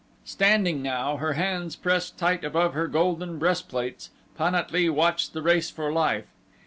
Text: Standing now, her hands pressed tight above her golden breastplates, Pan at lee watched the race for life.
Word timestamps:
Standing 0.25 0.81
now, 0.81 1.17
her 1.17 1.33
hands 1.33 1.75
pressed 1.75 2.17
tight 2.17 2.43
above 2.43 2.73
her 2.73 2.87
golden 2.87 3.37
breastplates, 3.37 4.09
Pan 4.35 4.55
at 4.55 4.71
lee 4.71 4.89
watched 4.89 5.33
the 5.33 5.43
race 5.43 5.69
for 5.69 5.93
life. 5.93 6.25